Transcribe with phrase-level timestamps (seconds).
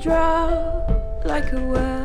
[0.00, 0.90] drop
[1.24, 1.99] like a well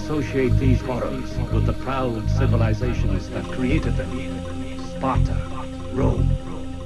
[0.00, 4.10] associate these horrors with the proud civilizations that created them.
[4.96, 5.36] Sparta,
[5.92, 6.28] Rome,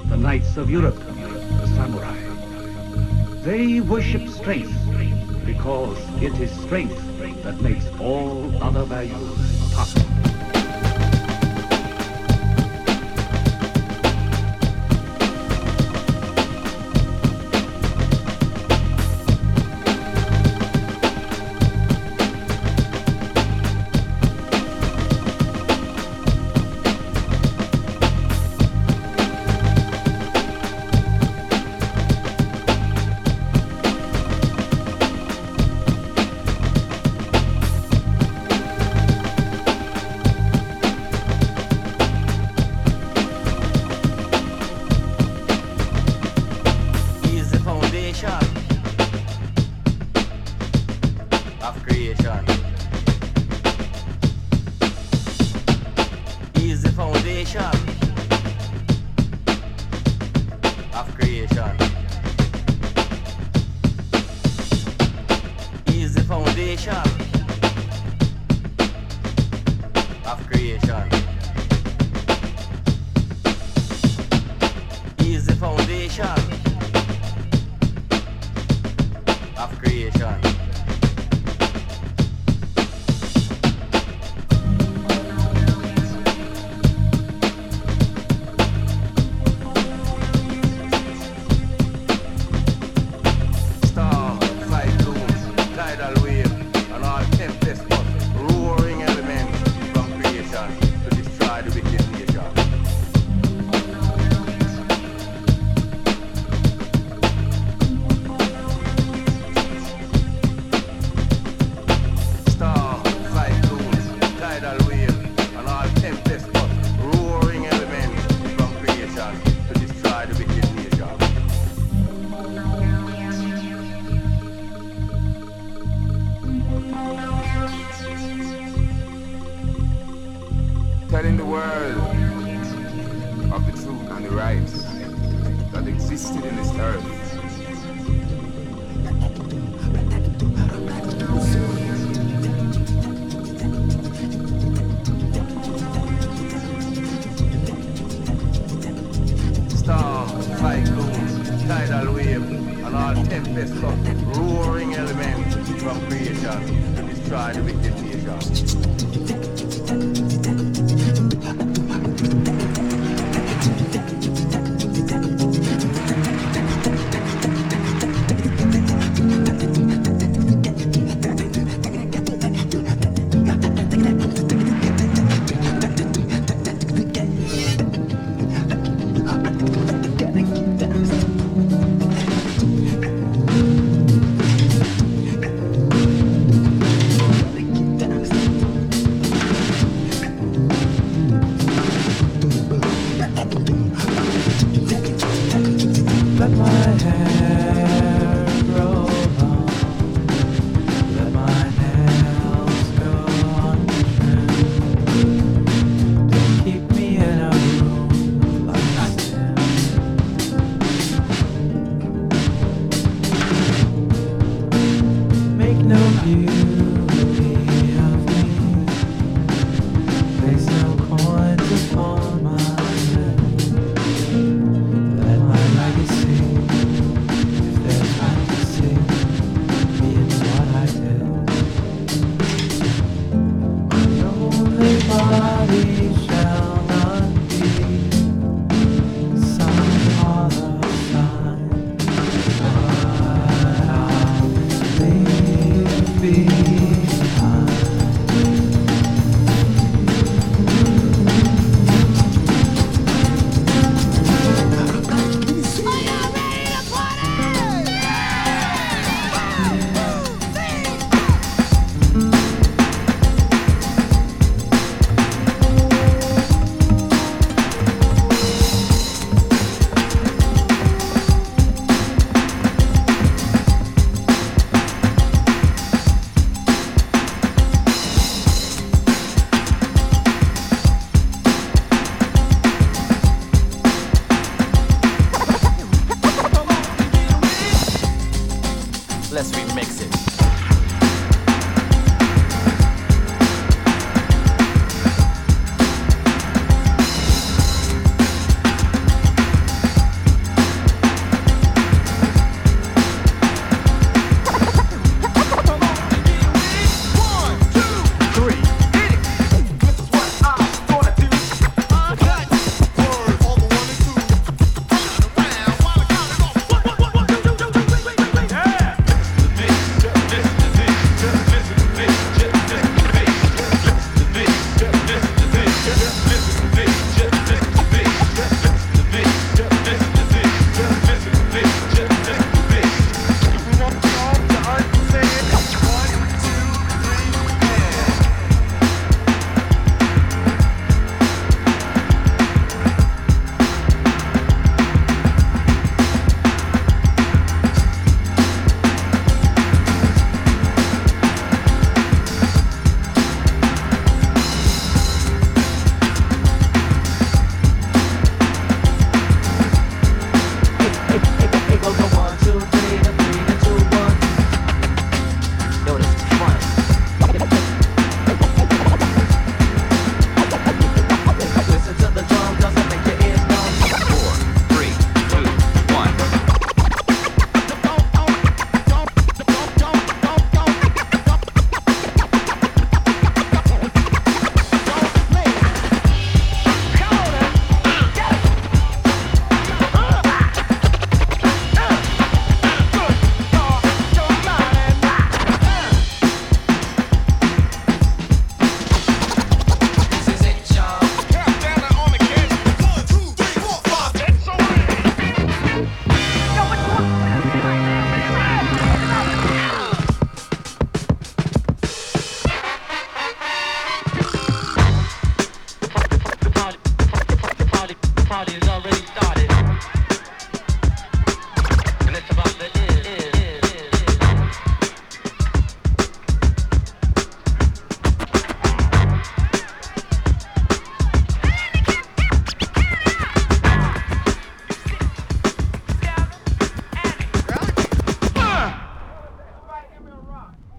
[0.09, 2.17] the knights of Europe, the samurai.
[3.41, 4.75] They worship strength
[5.45, 7.01] because it is strength
[7.43, 9.64] that makes all other values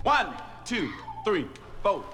[0.06, 0.28] One,
[0.64, 0.88] two,
[1.24, 1.46] three,
[1.82, 2.04] four.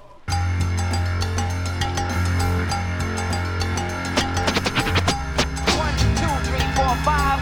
[5.76, 7.41] One, two, three, four, five.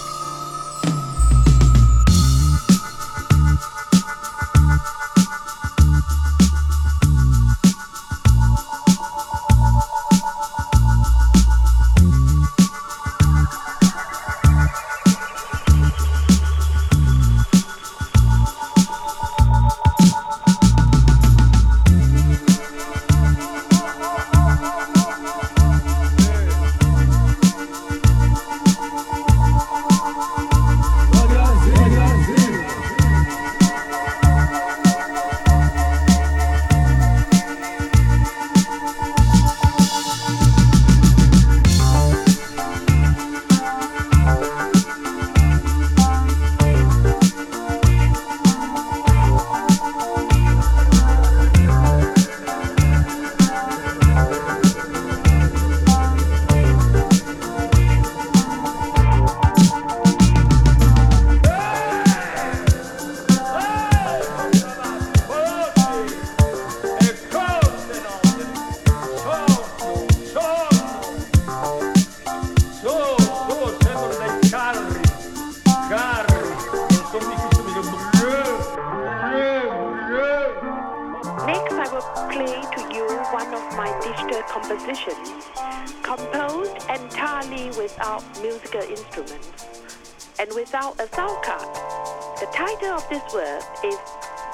[93.09, 93.97] this work is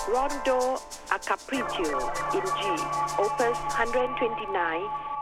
[0.08, 0.76] Rondo
[1.12, 2.00] a Capriccio
[2.34, 2.84] in G,
[3.20, 5.15] opus 129.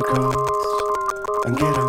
[0.00, 0.34] Across
[1.46, 1.83] and get up.